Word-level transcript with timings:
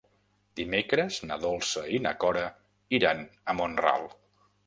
Dimecres 0.59 1.17
na 1.31 1.37
Dolça 1.43 1.83
i 1.97 2.01
na 2.07 2.13
Cora 2.25 2.45
iran 3.01 3.21
a 3.53 3.55
Mont-ral. 3.61 4.09